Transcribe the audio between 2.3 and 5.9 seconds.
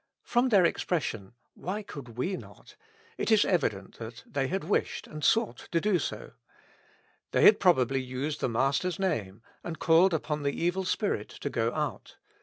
not?" it is evident that they had wished and sought to